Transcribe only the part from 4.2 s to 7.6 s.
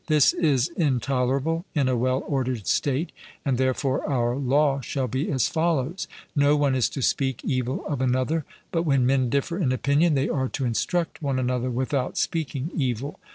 law shall be as follows: No one is to speak